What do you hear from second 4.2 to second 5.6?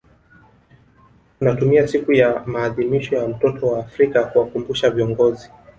kuwakumbusha viongozi